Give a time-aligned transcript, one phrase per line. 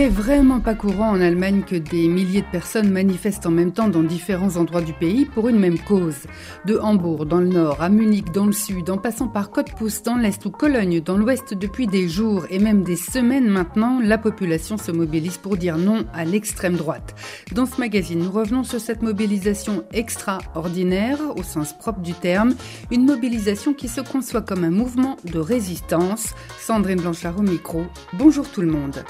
[0.00, 3.88] N'est vraiment pas courant en Allemagne que des milliers de personnes manifestent en même temps
[3.88, 6.26] dans différents endroits du pays pour une même cause.
[6.64, 10.16] De Hambourg dans le nord à Munich dans le sud, en passant par Cottbus dans
[10.16, 14.78] l'est ou Cologne dans l'ouest depuis des jours et même des semaines maintenant, la population
[14.78, 17.14] se mobilise pour dire non à l'extrême droite.
[17.52, 22.54] Dans ce magazine, nous revenons sur cette mobilisation extraordinaire au sens propre du terme,
[22.90, 26.32] une mobilisation qui se conçoit comme un mouvement de résistance.
[26.58, 27.84] Sandrine Blanchard au micro.
[28.14, 29.04] Bonjour tout le monde.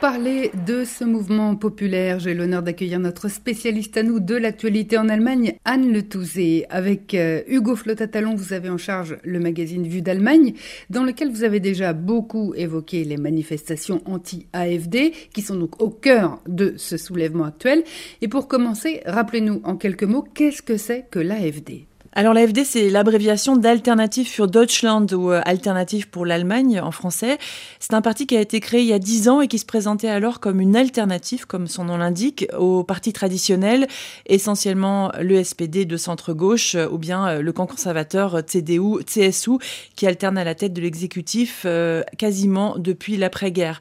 [0.00, 5.10] Parler de ce mouvement populaire, j'ai l'honneur d'accueillir notre spécialiste à nous de l'actualité en
[5.10, 6.64] Allemagne, Anne Le Touzé.
[6.70, 10.54] Avec euh, Hugo Flotatalon, vous avez en charge le magazine Vue d'Allemagne,
[10.88, 16.40] dans lequel vous avez déjà beaucoup évoqué les manifestations anti-AFD, qui sont donc au cœur
[16.48, 17.84] de ce soulèvement actuel.
[18.22, 22.90] Et pour commencer, rappelez-nous en quelques mots, qu'est-ce que c'est que l'AFD alors l'AFD, c'est
[22.90, 27.38] l'abréviation d'Alternative für Deutschland ou euh, Alternative pour l'Allemagne en français.
[27.78, 29.64] C'est un parti qui a été créé il y a dix ans et qui se
[29.64, 33.86] présentait alors comme une alternative, comme son nom l'indique, au parti traditionnel,
[34.26, 39.58] essentiellement le SPD de centre-gauche ou bien euh, le camp conservateur CDU, CSU,
[39.94, 43.78] qui alterne à la tête de l'exécutif euh, quasiment depuis l'après-guerre.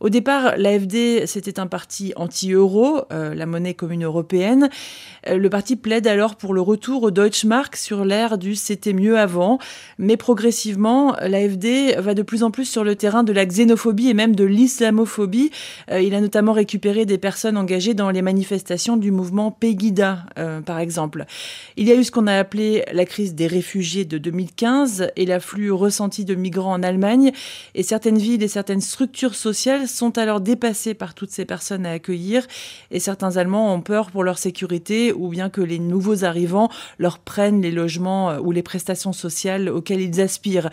[0.00, 4.70] Au départ, l'AFD, c'était un parti anti-euro, euh, la monnaie commune européenne.
[5.28, 9.18] Euh, le parti plaide alors pour le retour au Deutschmark sur l'ère du c'était mieux
[9.18, 9.58] avant.
[9.98, 14.14] Mais progressivement, l'AFD va de plus en plus sur le terrain de la xénophobie et
[14.14, 15.50] même de l'islamophobie.
[15.90, 20.24] Euh, il a notamment récupéré des personnes engagées dans les manifestations du mouvement Pegida,
[20.64, 21.26] par exemple.
[21.76, 25.26] Il y a eu ce qu'on a appelé la crise des réfugiés de 2015 et
[25.26, 27.32] l'afflux ressenti de migrants en Allemagne.
[27.74, 31.92] Et certaines villes et certaines structures sociales sont alors dépassés par toutes ces personnes à
[31.92, 32.46] accueillir
[32.90, 37.18] et certains Allemands ont peur pour leur sécurité ou bien que les nouveaux arrivants leur
[37.18, 40.70] prennent les logements euh, ou les prestations sociales auxquelles ils aspirent.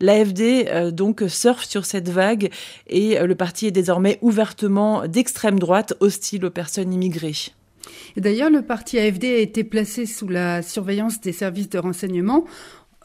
[0.00, 2.50] L'AFD euh, donc surfe sur cette vague
[2.88, 7.52] et euh, le parti est désormais ouvertement d'extrême droite hostile aux personnes immigrées.
[8.16, 12.44] D'ailleurs, le parti AFD a été placé sous la surveillance des services de renseignement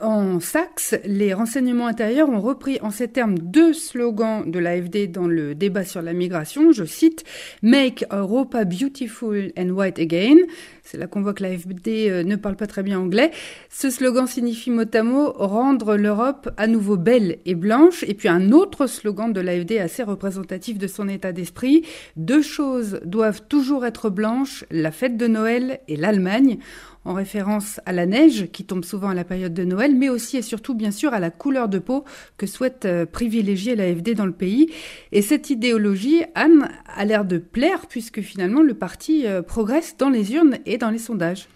[0.02, 5.26] en Saxe, les renseignements intérieurs ont repris en ces termes deux slogans de l'AFD dans
[5.26, 6.74] le débat sur la migration.
[6.74, 7.24] Je cite
[7.62, 10.36] Make Europa Beautiful and White Again.
[10.84, 13.32] C'est là qu'on voit que l'AFD euh, ne parle pas très bien anglais.
[13.70, 18.04] Ce slogan signifie mot à mot rendre l'Europe à nouveau belle et blanche.
[18.06, 21.86] Et puis un autre slogan de l'AFD assez représentatif de son état d'esprit.
[22.18, 26.60] Deux choses doivent toujours être blanches, la fête de Noël et l'Allemagne
[27.06, 30.38] en référence à la neige qui tombe souvent à la période de Noël, mais aussi
[30.38, 32.04] et surtout bien sûr à la couleur de peau
[32.38, 34.72] que souhaite euh, privilégier l'AFD dans le pays.
[35.12, 40.10] Et cette idéologie, Anne, a l'air de plaire puisque finalement le parti euh, progresse dans
[40.10, 41.48] les urnes et dans les sondages.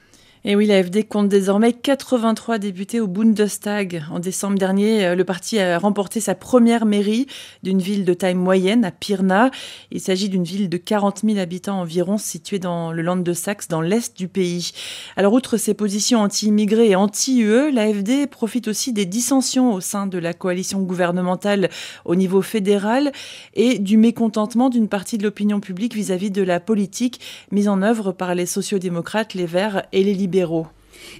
[0.45, 4.05] Et oui, l'AFD compte désormais 83 députés au Bundestag.
[4.09, 7.27] En décembre dernier, euh, le parti a remporté sa première mairie
[7.61, 9.51] d'une ville de taille moyenne à Pirna.
[9.91, 13.67] Il s'agit d'une ville de 40 000 habitants environ située dans le Land de Saxe,
[13.67, 14.71] dans l'est du pays.
[15.17, 20.17] Alors, outre ses positions anti-immigrés et anti-UE, l'AFD profite aussi des dissensions au sein de
[20.17, 21.69] la coalition gouvernementale
[22.05, 23.11] au niveau fédéral
[23.55, 27.19] et du mécontentement d'une partie de l'opinion publique vis-à-vis -vis de la politique
[27.51, 30.67] mise en œuvre par les sociodémocrates, les Verts et les libéraux libéraux.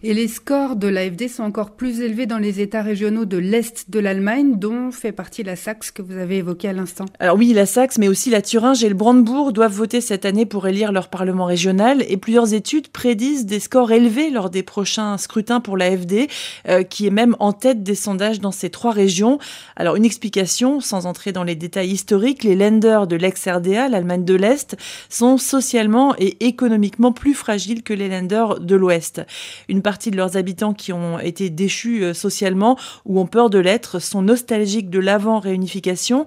[0.03, 3.89] Et les scores de l'AFD sont encore plus élevés dans les États régionaux de l'Est
[3.89, 7.05] de l'Allemagne, dont fait partie la Saxe que vous avez évoquée à l'instant.
[7.19, 10.45] Alors oui, la Saxe, mais aussi la Thuringe et le Brandebourg doivent voter cette année
[10.45, 12.03] pour élire leur parlement régional.
[12.07, 16.27] Et plusieurs études prédisent des scores élevés lors des prochains scrutins pour l'AFD,
[16.67, 19.39] euh, qui est même en tête des sondages dans ces trois régions.
[19.75, 24.35] Alors une explication, sans entrer dans les détails historiques, les lenders de l'ex-RDA, l'Allemagne de
[24.35, 24.77] l'Est,
[25.09, 29.21] sont socialement et économiquement plus fragiles que les lenders de l'Ouest.
[29.69, 33.59] Une partie de leurs habitants qui ont été déchus euh, socialement ou ont peur de
[33.59, 36.25] l'être sont nostalgiques de l'avant-réunification.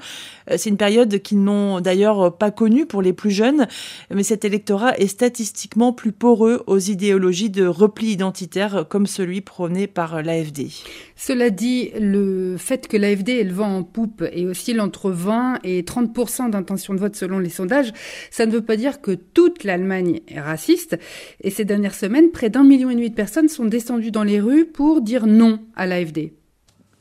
[0.48, 3.66] Euh, c'est une période qu'ils n'ont d'ailleurs pas connue pour les plus jeunes,
[4.14, 9.88] mais cet électorat est statistiquement plus poreux aux idéologies de repli identitaire comme celui prôné
[9.88, 10.68] par l'AFD.
[11.16, 15.58] Cela dit, le fait que l'AFD ait le vent en poupe et oscille entre 20
[15.64, 17.92] et 30 d'intention de vote selon les sondages,
[18.30, 20.96] ça ne veut pas dire que toute l'Allemagne est raciste.
[21.42, 24.40] Et ces dernières semaines, près d'un million et demi de personnes sont descendues dans les
[24.40, 26.32] rues pour dire non à l'AFD.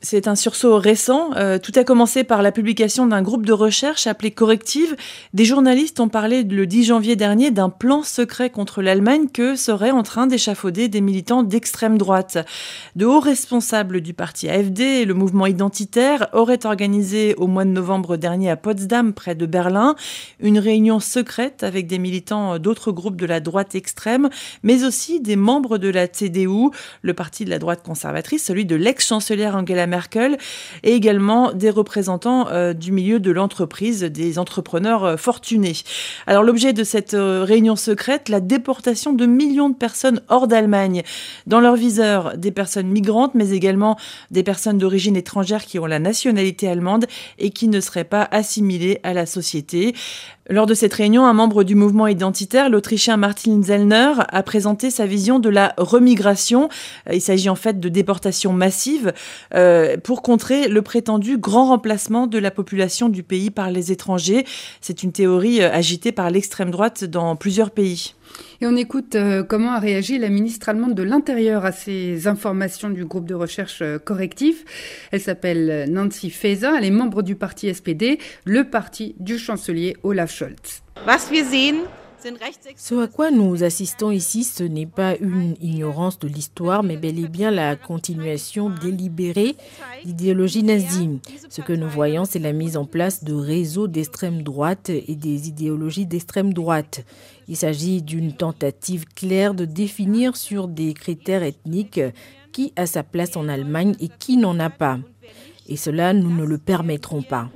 [0.04, 1.30] C'est un sursaut récent.
[1.36, 4.96] Euh, tout a commencé par la publication d'un groupe de recherche appelé Corrective.
[5.32, 9.92] Des journalistes ont parlé le 10 janvier dernier d'un plan secret contre l'Allemagne que seraient
[9.92, 12.38] en train d'échafauder des militants d'extrême droite.
[12.96, 17.70] De hauts responsables du parti AFD et le mouvement identitaire auraient organisé au mois de
[17.70, 19.94] novembre dernier à Potsdam, près de Berlin,
[20.40, 24.30] une réunion secrète avec des militants d'autres groupes de la droite extrême,
[24.64, 26.70] mais aussi des membres de la CDU,
[27.02, 29.91] le parti de la droite conservatrice, celui de l'ex-chancelière Angela Merkel,
[30.82, 35.76] et également des représentants euh, du milieu de l'entreprise, des entrepreneurs euh, fortunés.
[36.26, 41.02] Alors l'objet de cette euh, réunion secrète, la déportation de millions de personnes hors d'Allemagne.
[41.46, 43.96] Dans leur viseur, des personnes migrantes, mais également
[44.30, 47.06] des personnes d'origine étrangère qui ont la nationalité allemande
[47.38, 49.94] et qui ne seraient pas assimilées à la société.
[50.50, 55.06] Lors de cette réunion, un membre du mouvement identitaire, l'Autrichien Martin Zellner, a présenté sa
[55.06, 56.68] vision de la remigration.
[57.12, 59.12] Il s'agit en fait de déportation massive
[59.54, 64.44] euh, pour contrer le prétendu grand remplacement de la population du pays par les étrangers.
[64.80, 68.14] C'est une théorie euh, agitée par l'extrême droite dans plusieurs pays.
[68.60, 72.90] Et on écoute euh, comment a réagi la ministre allemande de l'Intérieur à ces informations
[72.90, 74.64] du groupe de recherche euh, correctif.
[75.10, 80.32] Elle s'appelle Nancy Faeser, elle est membre du parti SPD, le parti du chancelier Olaf
[80.32, 80.82] Scholz.
[82.76, 87.18] Ce à quoi nous assistons ici, ce n'est pas une ignorance de l'histoire, mais bel
[87.18, 89.56] et bien la continuation délibérée
[90.04, 91.20] d'idéologie nazie.
[91.48, 95.48] Ce que nous voyons, c'est la mise en place de réseaux d'extrême droite et des
[95.48, 97.04] idéologies d'extrême droite.
[97.48, 102.00] Il s'agit d'une tentative claire de définir sur des critères ethniques
[102.52, 104.98] qui a sa place en Allemagne et qui n'en a pas.
[105.68, 107.48] Et cela, nous ne le permettrons pas.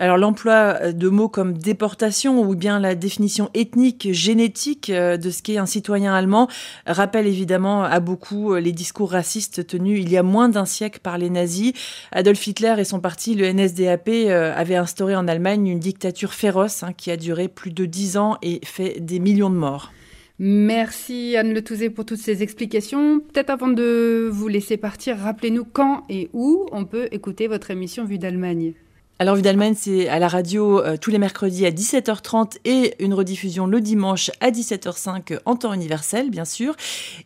[0.00, 5.28] Alors l'emploi euh, de mots comme déportation ou bien la définition ethnique, génétique euh, de
[5.28, 6.48] ce qu'est un citoyen allemand
[6.86, 11.00] rappelle évidemment à beaucoup euh, les discours racistes tenus il y a moins d'un siècle
[11.02, 11.74] par les nazis.
[12.12, 14.08] Adolf Hitler et son parti, le NSDAP,
[14.56, 18.38] avaient instauré en Allemagne une dictature féroce hein, qui a duré plus de dix ans
[18.40, 19.92] et fait des millions de morts.
[20.38, 23.20] Merci Anne Le Touzé pour toutes ces explications.
[23.20, 28.06] Peut-être avant de vous laisser partir, rappelez-nous quand et où on peut écouter votre émission
[28.06, 28.72] Vue d'Allemagne.
[29.20, 33.12] Alors, Vue d'Allemagne, c'est à la radio euh, tous les mercredis à 17h30 et une
[33.12, 36.74] rediffusion le dimanche à 17h05 en temps universel, bien sûr.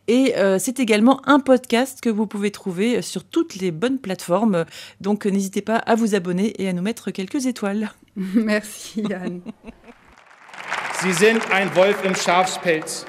[0.09, 4.65] Et euh, c'est également un podcast que vous pouvez trouver sur toutes les bonnes plateformes.
[5.01, 7.93] Donc, n'hésitez pas à vous abonner et à nous mettre quelques étoiles.
[8.17, 9.43] Merci, Anne.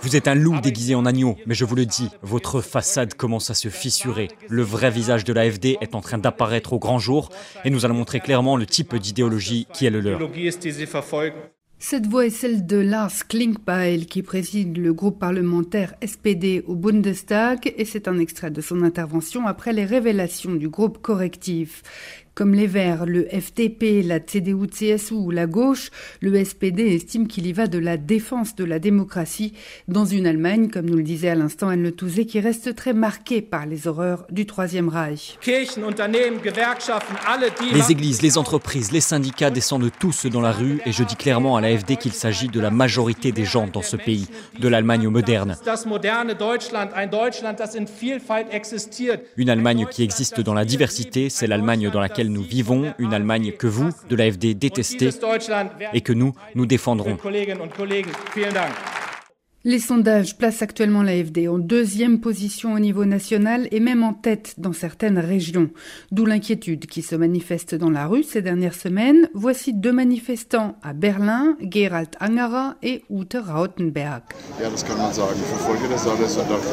[0.01, 3.49] Vous êtes un loup déguisé en agneau, mais je vous le dis, votre façade commence
[3.49, 4.29] à se fissurer.
[4.49, 7.29] Le vrai visage de l'AFD est en train d'apparaître au grand jour
[7.63, 10.19] et nous allons montrer clairement le type d'idéologie qui est le leur.
[11.77, 17.73] Cette voix est celle de Lars Klinkbeil qui préside le groupe parlementaire SPD au Bundestag
[17.77, 21.83] et c'est un extrait de son intervention après les révélations du groupe correctif.
[22.35, 25.89] Comme les Verts, le FDP, la CDU-CSU ou la gauche,
[26.19, 29.53] le SPD estime qu'il y va de la défense de la démocratie
[29.87, 32.91] dans une Allemagne, comme nous le disait à l'instant Anne Le Touzé, qui reste très
[32.91, 35.39] marquée par les horreurs du Troisième Reich.
[35.47, 35.65] Les
[37.89, 41.61] églises, les entreprises, les syndicats descendent tous dans la rue et je dis clairement à
[41.61, 44.27] l'AFD qu'il s'agit de la majorité des gens dans ce pays,
[44.59, 45.55] de l'Allemagne moderne.
[49.37, 53.53] Une Allemagne qui existe dans la diversité, c'est l'Allemagne dans laquelle nous vivons, une Allemagne
[53.53, 55.09] que vous, de l'AFD, détestez
[55.93, 57.17] et que nous, nous défendrons.
[59.67, 64.53] Les sondages placent actuellement l'AFD en deuxième position au niveau national et même en tête
[64.59, 65.71] dans certaines régions.
[66.11, 69.27] D'où l'inquiétude qui se manifeste dans la rue ces dernières semaines.
[69.33, 74.21] Voici deux manifestants à Berlin, Gerald Angara et Ute Rautenberg.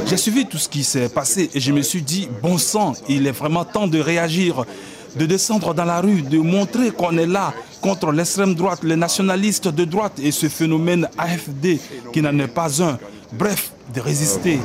[0.05, 3.27] J'ai suivi tout ce qui s'est passé et je me suis dit, bon sang, il
[3.27, 4.67] est vraiment temps de réagir
[5.17, 9.69] de descendre dans la rue, de montrer qu'on est là contre l'extrême droite, les nationalistes
[9.69, 11.79] de droite et ce phénomène AFD
[12.13, 12.99] qui n'en est pas un.
[13.33, 14.59] Bref, de résister.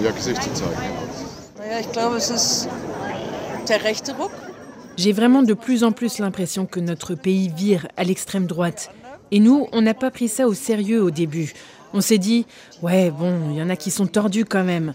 [4.97, 8.89] J'ai vraiment de plus en plus l'impression que notre pays vire à l'extrême droite.
[9.31, 11.53] Et nous, on n'a pas pris ça au sérieux au début.
[11.93, 12.45] On s'est dit,
[12.81, 14.93] ouais, bon, il y en a qui sont tordus quand même.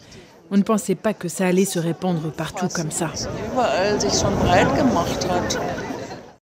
[0.55, 3.09] On ne pensait pas que ça allait se répandre partout comme ça.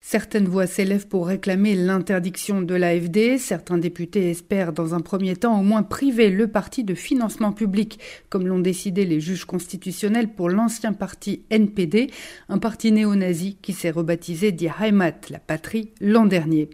[0.10, 3.38] Certaines voix s'élèvent pour réclamer l'interdiction de l'AFD.
[3.38, 8.00] Certains députés espèrent dans un premier temps au moins priver le parti de financement public,
[8.30, 12.10] comme l'ont décidé les juges constitutionnels pour l'ancien parti NPD,
[12.48, 16.70] un parti néo-nazi qui s'est rebaptisé Die Heimat, la patrie, l'an dernier.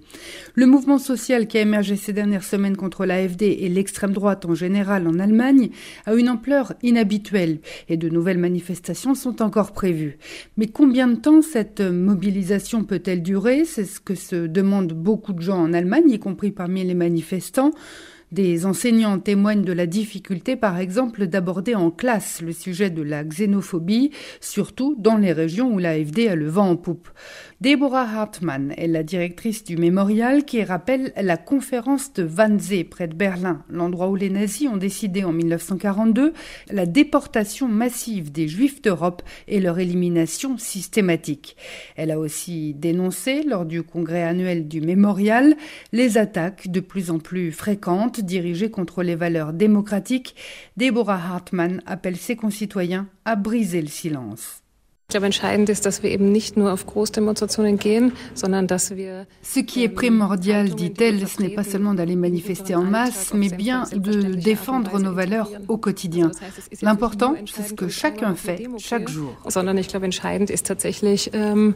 [0.54, 4.54] Le mouvement social qui a émergé ces dernières semaines contre l'AFD et l'extrême droite en
[4.54, 5.72] général en Allemagne
[6.06, 10.20] a une ampleur inhabituelle et de nouvelles manifestations sont encore prévues.
[10.56, 13.23] Mais combien de temps cette mobilisation peut-elle
[13.66, 17.72] C'est ce que se demandent beaucoup de gens en Allemagne, y compris parmi les manifestants.
[18.34, 23.24] Des enseignants témoignent de la difficulté, par exemple, d'aborder en classe le sujet de la
[23.24, 24.10] xénophobie,
[24.42, 27.10] surtout dans les régions où l'AFD a le vent en poupe.
[27.62, 33.14] Deborah Hartmann est la directrice du mémorial qui rappelle la conférence de Wannsee près de
[33.14, 36.34] Berlin, l'endroit où les nazis ont décidé en 1942
[36.72, 41.56] la déportation massive des juifs d'Europe et leur élimination systématique.
[41.98, 45.56] Elle a aussi dénoncé, lors du congrès annuel du mémorial,
[45.92, 50.36] les attaques de plus en plus fréquentes dirigées contre les valeurs démocratiques.
[50.78, 54.64] Deborah Hartmann appelle ses concitoyens à briser le silence.
[59.42, 63.84] Ce qui est primordial, dit-elle, ce n'est pas seulement d'aller manifester en masse, mais bien
[63.94, 66.32] de défendre nos valeurs au quotidien.
[66.82, 69.36] L'important, c'est ce que chacun fait chaque jour.
[69.48, 71.76] Sondern ich glaube, entscheidend ist tatsächlich, ähm,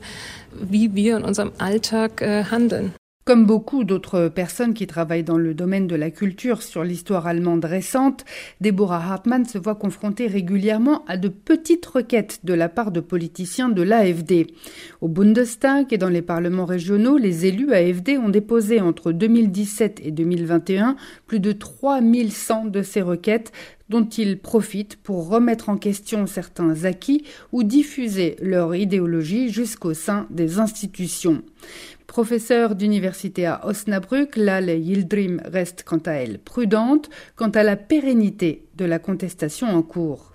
[0.60, 2.92] wie wir in unserem Alltag äh, handeln.
[3.28, 7.66] Comme beaucoup d'autres personnes qui travaillent dans le domaine de la culture sur l'histoire allemande
[7.66, 8.24] récente,
[8.62, 13.68] Deborah Hartmann se voit confrontée régulièrement à de petites requêtes de la part de politiciens
[13.68, 14.48] de l'AFD.
[15.02, 20.12] Au Bundestag et dans les parlements régionaux, les élus AFD ont déposé entre 2017 et
[20.12, 23.52] 2021 plus de 3100 de ces requêtes
[23.90, 30.28] dont ils profitent pour remettre en question certains acquis ou diffuser leur idéologie jusqu'au sein
[30.30, 31.44] des institutions.
[32.08, 38.64] Professeure d'université à Osnabrück, Lale Yildrim reste quant à elle prudente quant à la pérennité
[38.76, 40.32] de la contestation en cours.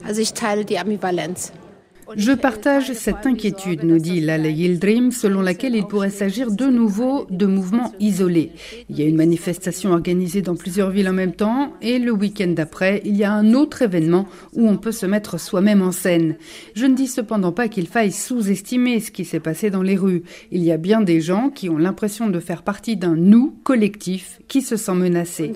[2.16, 7.26] Je partage cette inquiétude, nous dit Lale Yildrim, selon laquelle il pourrait s'agir de nouveau
[7.30, 8.52] de mouvements isolés.
[8.90, 12.48] Il y a une manifestation organisée dans plusieurs villes en même temps et le week-end
[12.48, 16.36] d'après, il y a un autre événement où on peut se mettre soi-même en scène.
[16.74, 20.22] Je ne dis cependant pas qu'il faille sous-estimer ce qui s'est passé dans les rues.
[20.50, 24.40] Il y a bien des gens qui ont l'impression de faire partie d'un nous collectif
[24.48, 25.52] qui se sent menacé.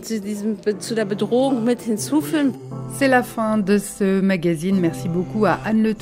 [2.93, 4.79] C'est la fin de ce magazine.
[4.81, 5.95] Merci beaucoup à Anne Le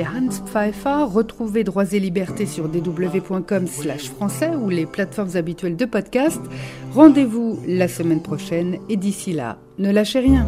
[0.00, 1.04] Hans Pfeiffer.
[1.12, 6.40] Retrouvez Droits et Libertés sur dw.com slash français ou les plateformes habituelles de podcast.
[6.94, 10.46] Rendez-vous la semaine prochaine et d'ici là, ne lâchez rien.